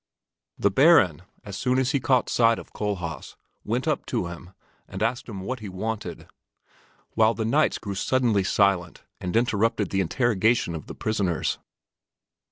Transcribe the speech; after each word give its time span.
The 0.57 0.71
Baron, 0.71 1.21
as 1.43 1.55
soon 1.55 1.77
as 1.77 1.91
he 1.91 1.99
caught 1.99 2.27
sight 2.27 2.57
of 2.57 2.73
Kohlhaas, 2.73 3.35
went 3.63 3.87
up 3.87 4.03
to 4.07 4.25
him 4.25 4.49
and 4.87 5.03
asked 5.03 5.29
him 5.29 5.41
what 5.41 5.59
he 5.59 5.69
wanted, 5.69 6.25
while 7.11 7.35
the 7.35 7.45
knights 7.45 7.77
grew 7.77 7.93
suddenly 7.93 8.43
silent 8.43 9.03
and 9.19 9.37
interrupted 9.37 9.91
the 9.91 10.01
interrogation 10.01 10.73
of 10.73 10.87
the 10.87 10.95
prisoners. 10.95 11.59